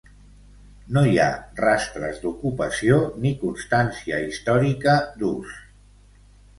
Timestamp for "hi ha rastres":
1.09-2.17